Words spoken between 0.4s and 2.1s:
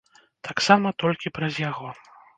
Таксама толькі праз яго.